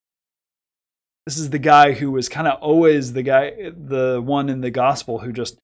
This 1.28 1.38
is 1.38 1.52
the 1.52 1.60
guy 1.60 1.92
who 1.92 2.10
was 2.10 2.28
kind 2.28 2.48
of 2.48 2.60
always 2.60 3.14
the 3.14 3.22
guy, 3.22 3.72
the 3.72 4.20
one 4.26 4.50
in 4.50 4.62
the 4.62 4.72
gospel 4.72 5.20
who 5.20 5.32
just 5.32 5.60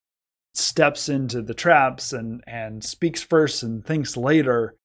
steps 0.53 1.09
into 1.09 1.41
the 1.41 1.55
traps 1.55 2.13
and, 2.13 2.43
and 2.45 2.83
speaks 2.83 3.23
first 3.23 3.63
and 3.63 3.83
thinks 3.83 4.15
later. 4.15 4.75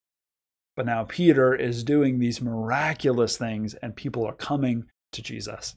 But 0.81 0.87
now 0.87 1.05
Peter 1.05 1.55
is 1.55 1.85
doing 1.85 2.19
these 2.19 2.41
miraculous 2.41 3.37
things 3.37 3.75
and 3.75 3.95
people 3.95 4.25
are 4.25 4.33
coming 4.33 4.87
to 5.13 5.21
Jesus. 5.21 5.77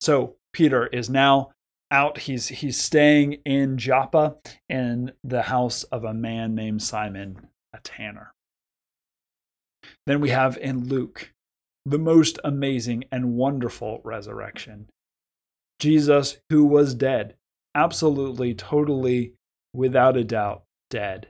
So 0.00 0.36
Peter 0.54 0.86
is 0.86 1.10
now 1.10 1.50
out. 1.90 2.20
He's 2.20 2.48
he's 2.48 2.80
staying 2.80 3.34
in 3.44 3.76
Joppa 3.76 4.36
in 4.66 5.12
the 5.22 5.42
house 5.42 5.82
of 5.82 6.04
a 6.04 6.14
man 6.14 6.54
named 6.54 6.82
Simon, 6.82 7.48
a 7.74 7.80
tanner. 7.80 8.32
Then 10.06 10.22
we 10.22 10.30
have 10.30 10.56
in 10.56 10.88
Luke 10.88 11.34
the 11.84 11.98
most 11.98 12.38
amazing 12.42 13.04
and 13.12 13.34
wonderful 13.34 14.00
resurrection. 14.04 14.86
Jesus, 15.78 16.38
who 16.48 16.64
was 16.64 16.94
dead, 16.94 17.34
absolutely, 17.74 18.54
totally, 18.54 19.34
without 19.74 20.16
a 20.16 20.24
doubt, 20.24 20.62
dead. 20.88 21.28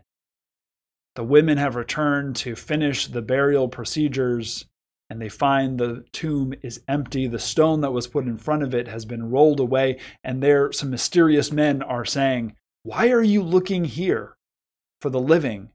The 1.21 1.25
women 1.25 1.59
have 1.59 1.77
returned 1.77 2.35
to 2.37 2.57
finish 2.57 3.07
the 3.07 3.21
burial 3.21 3.69
procedures, 3.69 4.65
and 5.11 5.21
they 5.21 5.29
find 5.29 5.77
the 5.77 6.07
tomb 6.13 6.55
is 6.63 6.81
empty. 6.89 7.27
The 7.27 7.39
stone 7.39 7.83
that 7.83 7.93
was 7.93 8.07
put 8.07 8.25
in 8.25 8.39
front 8.39 8.63
of 8.63 8.75
it 8.75 8.89
has 8.89 9.05
been 9.05 9.31
rolled 9.31 9.61
away, 9.61 9.99
and 10.25 10.43
there 10.43 10.73
some 10.73 10.89
mysterious 10.89 11.53
men 11.53 11.83
are 11.83 12.07
saying, 12.07 12.57
Why 12.85 13.11
are 13.11 13.23
you 13.23 13.43
looking 13.43 13.85
here 13.85 14.39
for 15.03 15.11
the 15.11 15.21
living? 15.21 15.73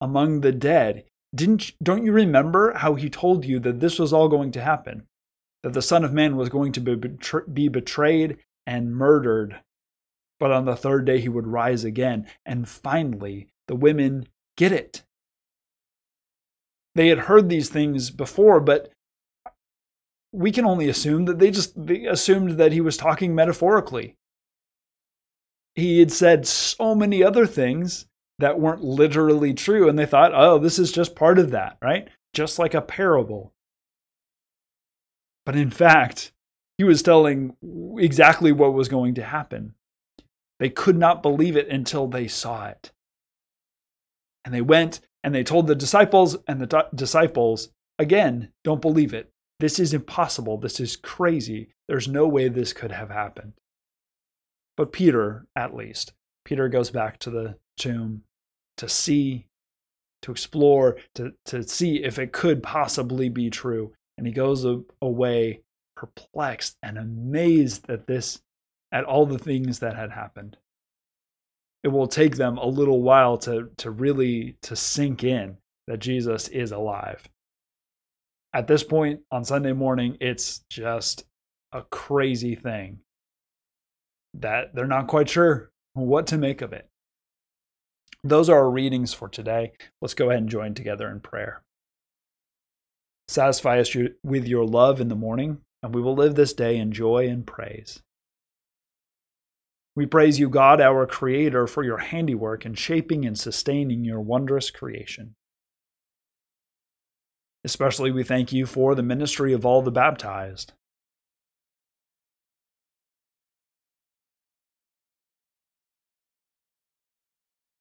among 0.00 0.42
the 0.42 0.52
dead. 0.52 1.06
Didn't 1.34 1.72
don't 1.82 2.04
you 2.04 2.12
remember 2.12 2.74
how 2.74 2.94
he 2.94 3.10
told 3.10 3.44
you 3.44 3.58
that 3.58 3.80
this 3.80 3.98
was 3.98 4.12
all 4.12 4.28
going 4.28 4.52
to 4.52 4.62
happen? 4.62 5.08
That 5.64 5.72
the 5.72 5.82
Son 5.82 6.04
of 6.04 6.12
Man 6.12 6.36
was 6.36 6.48
going 6.48 6.70
to 6.70 6.80
be, 6.80 6.94
betray- 6.94 7.48
be 7.52 7.66
betrayed 7.66 8.38
and 8.64 8.94
murdered, 8.94 9.60
but 10.38 10.52
on 10.52 10.66
the 10.66 10.76
third 10.76 11.04
day 11.04 11.18
he 11.18 11.28
would 11.28 11.48
rise 11.48 11.82
again. 11.82 12.28
And 12.46 12.68
finally, 12.68 13.48
the 13.66 13.74
women 13.74 14.28
get 14.56 14.72
it. 14.72 15.02
They 16.94 17.08
had 17.08 17.20
heard 17.20 17.48
these 17.48 17.68
things 17.68 18.10
before, 18.10 18.60
but 18.60 18.92
we 20.32 20.50
can 20.50 20.64
only 20.64 20.88
assume 20.88 21.26
that 21.26 21.38
they 21.38 21.50
just 21.50 21.86
they 21.86 22.04
assumed 22.06 22.52
that 22.52 22.72
he 22.72 22.80
was 22.80 22.96
talking 22.96 23.34
metaphorically. 23.34 24.16
He 25.74 26.00
had 26.00 26.12
said 26.12 26.46
so 26.46 26.94
many 26.94 27.22
other 27.22 27.46
things 27.46 28.06
that 28.38 28.60
weren't 28.60 28.82
literally 28.82 29.54
true, 29.54 29.88
and 29.88 29.98
they 29.98 30.06
thought, 30.06 30.32
oh, 30.34 30.58
this 30.58 30.78
is 30.78 30.92
just 30.92 31.14
part 31.14 31.38
of 31.38 31.50
that, 31.50 31.78
right? 31.80 32.08
Just 32.34 32.58
like 32.58 32.74
a 32.74 32.82
parable. 32.82 33.52
But 35.46 35.56
in 35.56 35.70
fact, 35.70 36.32
he 36.78 36.84
was 36.84 37.02
telling 37.02 37.56
exactly 37.98 38.52
what 38.52 38.74
was 38.74 38.88
going 38.88 39.14
to 39.14 39.22
happen. 39.22 39.74
They 40.58 40.70
could 40.70 40.96
not 40.96 41.22
believe 41.22 41.56
it 41.56 41.68
until 41.68 42.06
they 42.06 42.28
saw 42.28 42.66
it. 42.66 42.92
And 44.44 44.54
they 44.54 44.60
went 44.60 45.00
and 45.22 45.34
they 45.34 45.44
told 45.44 45.66
the 45.66 45.74
disciples, 45.74 46.36
and 46.48 46.60
the 46.60 46.86
disciples, 46.94 47.68
again, 47.98 48.50
don't 48.64 48.82
believe 48.82 49.14
it. 49.14 49.30
This 49.60 49.78
is 49.78 49.94
impossible. 49.94 50.58
This 50.58 50.80
is 50.80 50.96
crazy. 50.96 51.68
There's 51.86 52.08
no 52.08 52.26
way 52.26 52.48
this 52.48 52.72
could 52.72 52.90
have 52.90 53.10
happened. 53.10 53.52
But 54.76 54.90
Peter, 54.90 55.46
at 55.54 55.76
least, 55.76 56.12
Peter 56.44 56.68
goes 56.68 56.90
back 56.90 57.18
to 57.20 57.30
the 57.30 57.56
tomb 57.78 58.22
to 58.78 58.88
see, 58.88 59.46
to 60.22 60.32
explore, 60.32 60.96
to, 61.14 61.34
to 61.44 61.62
see 61.62 62.02
if 62.02 62.18
it 62.18 62.32
could 62.32 62.62
possibly 62.62 63.28
be 63.28 63.50
true. 63.50 63.92
And 64.18 64.26
he 64.26 64.32
goes 64.32 64.66
away 65.00 65.60
perplexed 65.96 66.76
and 66.82 66.98
amazed 66.98 67.88
at 67.88 68.08
this, 68.08 68.42
at 68.90 69.04
all 69.04 69.26
the 69.26 69.38
things 69.38 69.78
that 69.78 69.94
had 69.94 70.10
happened. 70.10 70.56
It 71.82 71.88
will 71.88 72.06
take 72.06 72.36
them 72.36 72.58
a 72.58 72.66
little 72.66 73.02
while 73.02 73.36
to, 73.38 73.70
to 73.78 73.90
really 73.90 74.56
to 74.62 74.76
sink 74.76 75.24
in 75.24 75.56
that 75.86 75.98
Jesus 75.98 76.48
is 76.48 76.70
alive 76.70 77.28
at 78.54 78.66
this 78.66 78.82
point 78.82 79.20
on 79.30 79.44
Sunday 79.44 79.72
morning, 79.72 80.16
it's 80.20 80.60
just 80.68 81.24
a 81.72 81.82
crazy 81.82 82.54
thing 82.54 83.00
that 84.34 84.74
they're 84.74 84.86
not 84.86 85.06
quite 85.06 85.28
sure 85.28 85.70
what 85.94 86.26
to 86.28 86.38
make 86.38 86.62
of 86.62 86.72
it. 86.72 86.88
Those 88.24 88.48
are 88.48 88.58
our 88.58 88.70
readings 88.70 89.12
for 89.12 89.28
today. 89.28 89.72
Let's 90.00 90.14
go 90.14 90.30
ahead 90.30 90.42
and 90.42 90.50
join 90.50 90.74
together 90.74 91.08
in 91.08 91.20
prayer. 91.20 91.62
Satisfy 93.28 93.80
us 93.80 93.96
with 94.22 94.46
your 94.46 94.66
love 94.66 95.00
in 95.00 95.08
the 95.08 95.14
morning, 95.14 95.58
and 95.82 95.94
we 95.94 96.02
will 96.02 96.14
live 96.14 96.34
this 96.34 96.52
day 96.52 96.76
in 96.76 96.92
joy 96.92 97.26
and 97.28 97.46
praise. 97.46 98.02
We 99.94 100.06
praise 100.06 100.38
you, 100.38 100.48
God, 100.48 100.80
our 100.80 101.06
Creator, 101.06 101.66
for 101.66 101.84
your 101.84 101.98
handiwork 101.98 102.64
in 102.64 102.74
shaping 102.74 103.26
and 103.26 103.38
sustaining 103.38 104.04
your 104.04 104.20
wondrous 104.20 104.70
creation. 104.70 105.34
Especially, 107.62 108.10
we 108.10 108.24
thank 108.24 108.52
you 108.52 108.64
for 108.64 108.94
the 108.94 109.02
ministry 109.02 109.52
of 109.52 109.66
all 109.66 109.82
the 109.82 109.90
baptized. 109.90 110.72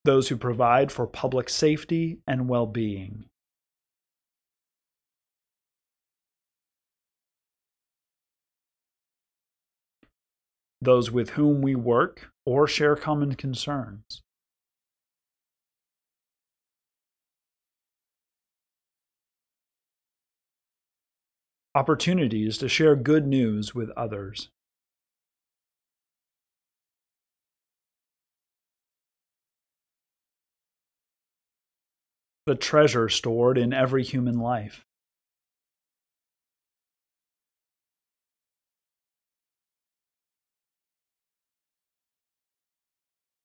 Those 0.04 0.28
who 0.28 0.36
provide 0.36 0.91
for 0.91 1.08
public 1.08 1.47
safety 1.47 2.19
and 2.28 2.50
well 2.50 2.65
being. 2.65 3.26
Those 10.82 11.12
with 11.12 11.32
whom 11.32 11.62
we 11.62 11.76
work 11.76 12.32
or 12.46 12.67
share 12.67 12.96
common 12.96 13.36
concerns. 13.36 14.22
opportunities 21.74 22.58
to 22.58 22.67
share 22.67 22.96
good 22.96 23.26
news 23.26 23.74
with 23.74 23.89
others. 23.91 24.50
The 32.46 32.56
treasure 32.56 33.08
stored 33.08 33.58
in 33.58 33.72
every 33.72 34.04
human 34.04 34.38
life. 34.38 34.86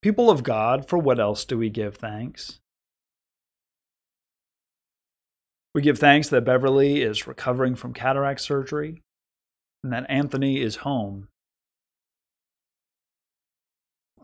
People 0.07 0.31
of 0.31 0.45
God, 0.45 0.89
for 0.89 0.99
what 0.99 1.19
else 1.19 1.45
do 1.45 1.59
we 1.59 1.69
give 1.69 1.97
thanks? 1.97 2.61
We 5.75 5.83
give 5.83 5.99
thanks 5.99 6.29
that 6.29 6.45
Beverly 6.45 7.03
is 7.03 7.27
recovering 7.27 7.75
from 7.75 7.93
cataract 7.93 8.41
surgery 8.41 9.03
and 9.83 9.93
that 9.93 10.07
Anthony 10.09 10.61
is 10.61 10.77
home, 10.77 11.27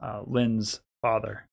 uh, 0.01 0.23
Lynn's 0.25 0.83
father. 1.03 1.49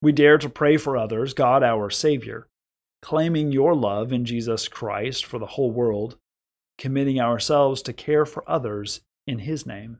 We 0.00 0.10
dare 0.10 0.38
to 0.38 0.48
pray 0.48 0.78
for 0.78 0.96
others, 0.96 1.34
God 1.34 1.62
our 1.62 1.90
Savior, 1.90 2.46
claiming 3.02 3.52
your 3.52 3.74
love 3.74 4.10
in 4.10 4.24
Jesus 4.24 4.68
Christ 4.68 5.26
for 5.26 5.38
the 5.38 5.44
whole 5.44 5.70
world, 5.70 6.16
committing 6.78 7.20
ourselves 7.20 7.82
to 7.82 7.92
care 7.92 8.24
for 8.24 8.42
others 8.48 9.02
in 9.26 9.40
His 9.40 9.66
name. 9.66 9.98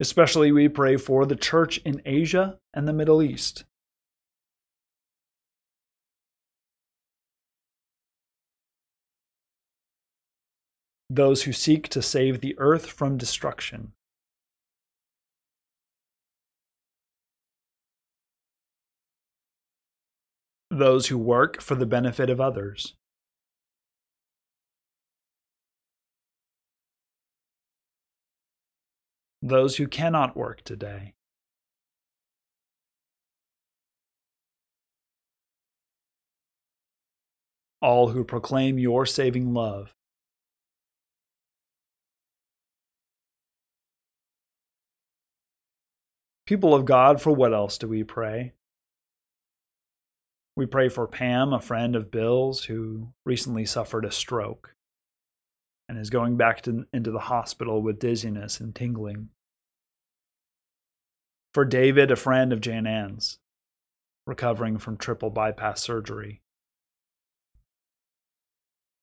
Especially, 0.00 0.50
we 0.50 0.68
pray 0.68 0.96
for 0.96 1.24
the 1.24 1.36
church 1.36 1.78
in 1.78 2.02
Asia 2.04 2.58
and 2.72 2.88
the 2.88 2.92
Middle 2.92 3.22
East. 3.22 3.64
Those 11.08 11.44
who 11.44 11.52
seek 11.52 11.88
to 11.90 12.02
save 12.02 12.40
the 12.40 12.56
earth 12.58 12.86
from 12.86 13.16
destruction. 13.16 13.92
Those 20.70 21.06
who 21.06 21.18
work 21.18 21.60
for 21.60 21.76
the 21.76 21.86
benefit 21.86 22.30
of 22.30 22.40
others. 22.40 22.94
Those 29.44 29.76
who 29.76 29.86
cannot 29.86 30.34
work 30.34 30.62
today. 30.64 31.12
All 37.82 38.08
who 38.08 38.24
proclaim 38.24 38.78
your 38.78 39.04
saving 39.04 39.52
love. 39.52 39.94
People 46.46 46.74
of 46.74 46.86
God, 46.86 47.20
for 47.20 47.30
what 47.30 47.52
else 47.52 47.76
do 47.76 47.86
we 47.86 48.02
pray? 48.02 48.54
We 50.56 50.64
pray 50.64 50.88
for 50.88 51.06
Pam, 51.06 51.52
a 51.52 51.60
friend 51.60 51.94
of 51.94 52.10
Bill's 52.10 52.64
who 52.64 53.08
recently 53.26 53.66
suffered 53.66 54.06
a 54.06 54.10
stroke 54.10 54.73
and 55.88 55.98
is 55.98 56.10
going 56.10 56.36
back 56.36 56.62
to, 56.62 56.86
into 56.92 57.10
the 57.10 57.18
hospital 57.18 57.82
with 57.82 57.98
dizziness 57.98 58.60
and 58.60 58.74
tingling. 58.74 59.28
For 61.52 61.64
David, 61.64 62.10
a 62.10 62.16
friend 62.16 62.52
of 62.52 62.60
Jan 62.60 62.86
Ann's, 62.86 63.38
recovering 64.26 64.78
from 64.78 64.96
triple 64.96 65.30
bypass 65.30 65.80
surgery. 65.80 66.42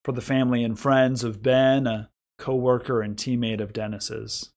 For 0.03 0.11
the 0.11 0.21
family 0.21 0.63
and 0.63 0.77
friends 0.77 1.23
of 1.23 1.43
Ben, 1.43 1.85
a 1.85 2.09
co 2.37 2.55
worker 2.55 3.01
and 3.01 3.15
teammate 3.15 3.61
of 3.61 3.71
Dennis's. 3.71 4.51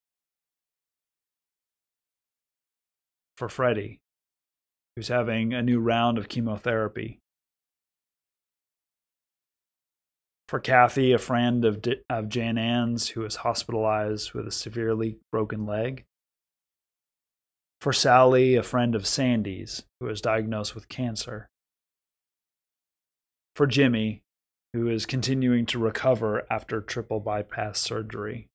For 3.37 3.49
Freddie, 3.49 4.01
who's 4.97 5.09
having 5.09 5.53
a 5.53 5.63
new 5.63 5.81
round 5.81 6.19
of 6.19 6.29
chemotherapy. 6.29 7.21
For 10.49 10.61
Kathy, 10.61 11.13
a 11.13 11.19
friend 11.19 11.65
of, 11.65 11.81
D- 11.81 12.03
of 12.11 12.29
Jan 12.29 12.59
Ann's 12.59 13.09
who 13.09 13.25
is 13.25 13.37
hospitalized 13.37 14.33
with 14.33 14.47
a 14.47 14.53
severely 14.53 15.17
broken 15.33 15.65
leg. 15.65 16.05
For 17.81 17.93
Sally, 17.93 18.55
a 18.55 18.63
friend 18.63 18.95
of 18.95 19.07
Sandy's 19.07 19.85
who 20.01 20.09
is 20.09 20.21
diagnosed 20.21 20.75
with 20.75 20.89
cancer. 20.89 21.49
For 23.57 23.67
Jimmy, 23.67 24.23
who 24.73 24.89
is 24.89 25.07
continuing 25.07 25.67
to 25.67 25.79
recover 25.79 26.45
after 26.51 26.81
triple 26.81 27.21
bypass 27.21 27.79
surgery. 27.79 28.49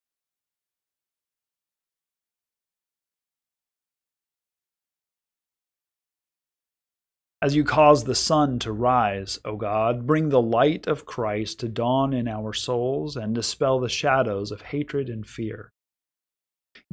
As 7.41 7.55
you 7.55 7.63
cause 7.63 8.03
the 8.03 8.15
sun 8.15 8.59
to 8.59 8.71
rise, 8.73 9.39
O 9.45 9.55
God, 9.55 10.05
bring 10.05 10.27
the 10.27 10.41
light 10.41 10.87
of 10.87 11.05
Christ 11.05 11.61
to 11.61 11.69
dawn 11.69 12.11
in 12.11 12.27
our 12.27 12.51
souls 12.51 13.15
and 13.15 13.33
dispel 13.33 13.79
the 13.79 13.87
shadows 13.87 14.51
of 14.51 14.61
hatred 14.61 15.07
and 15.07 15.25
fear. 15.25 15.71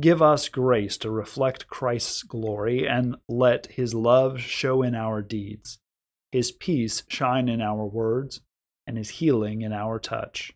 Give 0.00 0.22
us 0.22 0.48
grace 0.48 0.96
to 0.98 1.10
reflect 1.10 1.66
Christ's 1.66 2.22
glory 2.22 2.86
and 2.86 3.16
let 3.28 3.66
his 3.66 3.92
love 3.92 4.40
show 4.40 4.82
in 4.82 4.94
our 4.94 5.20
deeds, 5.20 5.78
his 6.30 6.52
peace 6.52 7.02
shine 7.08 7.48
in 7.48 7.60
our 7.60 7.84
words, 7.84 8.40
and 8.86 8.96
his 8.96 9.10
healing 9.10 9.62
in 9.62 9.72
our 9.72 9.98
touch. 9.98 10.52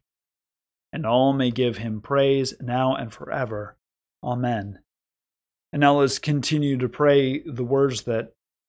And 0.93 1.05
all 1.05 1.33
may 1.33 1.51
give 1.51 1.79
him 1.79 2.01
praise 2.01 2.55
now 2.61 2.95
and 2.95 3.13
forever. 3.13 3.77
Amen. 4.23 4.81
And 5.73 5.81
now 5.81 5.99
let's 5.99 6.21
continue 6.21 6.77
to 6.79 6.89
pray 6.89 7.41
the 7.41 7.65
words 7.65 8.03
that 8.03 8.35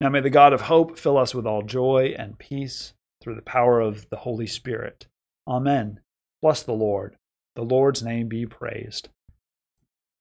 Now 0.00 0.08
may 0.08 0.20
the 0.20 0.30
God 0.30 0.52
of 0.52 0.62
hope 0.62 0.96
fill 0.96 1.18
us 1.18 1.34
with 1.34 1.46
all 1.46 1.62
joy 1.62 2.14
and 2.16 2.38
peace 2.38 2.92
through 3.20 3.34
the 3.34 3.42
power 3.42 3.80
of 3.80 4.08
the 4.10 4.18
Holy 4.18 4.46
Spirit. 4.46 5.06
Amen. 5.46 6.00
Bless 6.40 6.62
the 6.62 6.72
Lord. 6.72 7.16
The 7.56 7.64
Lord's 7.64 8.02
name 8.02 8.28
be 8.28 8.46
praised. 8.46 9.08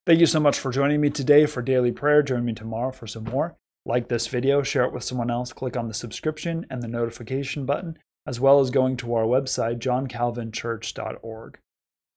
Thank 0.07 0.19
you 0.19 0.25
so 0.25 0.39
much 0.39 0.57
for 0.57 0.71
joining 0.71 1.01
me 1.01 1.09
today 1.11 1.45
for 1.45 1.61
daily 1.61 1.91
prayer. 1.91 2.23
Join 2.23 2.45
me 2.45 2.53
tomorrow 2.53 2.91
for 2.91 3.05
some 3.05 3.25
more. 3.25 3.55
Like 3.85 4.07
this 4.07 4.27
video, 4.27 4.63
share 4.63 4.85
it 4.85 4.93
with 4.93 5.03
someone 5.03 5.29
else, 5.29 5.53
click 5.53 5.77
on 5.77 5.87
the 5.87 5.93
subscription 5.93 6.65
and 6.69 6.81
the 6.81 6.87
notification 6.87 7.65
button, 7.65 7.97
as 8.25 8.39
well 8.39 8.59
as 8.59 8.71
going 8.71 8.97
to 8.97 9.13
our 9.13 9.25
website, 9.25 9.79
johncalvinchurch.org, 9.79 11.59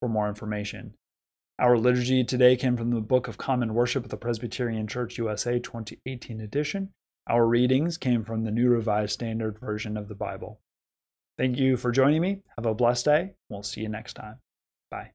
for 0.00 0.08
more 0.08 0.28
information. 0.28 0.94
Our 1.58 1.76
liturgy 1.76 2.24
today 2.24 2.56
came 2.56 2.76
from 2.76 2.90
the 2.90 3.00
Book 3.00 3.28
of 3.28 3.38
Common 3.38 3.74
Worship 3.74 4.04
of 4.04 4.10
the 4.10 4.16
Presbyterian 4.16 4.86
Church 4.86 5.18
USA 5.18 5.58
2018 5.58 6.40
edition. 6.40 6.90
Our 7.28 7.46
readings 7.46 7.96
came 7.96 8.24
from 8.24 8.44
the 8.44 8.50
New 8.50 8.68
Revised 8.70 9.12
Standard 9.12 9.58
Version 9.58 9.96
of 9.96 10.08
the 10.08 10.14
Bible. 10.14 10.60
Thank 11.38 11.58
you 11.58 11.76
for 11.76 11.90
joining 11.90 12.20
me. 12.22 12.42
Have 12.56 12.66
a 12.66 12.74
blessed 12.74 13.04
day. 13.04 13.32
We'll 13.48 13.62
see 13.62 13.82
you 13.82 13.88
next 13.88 14.14
time. 14.14 14.40
Bye. 14.90 15.12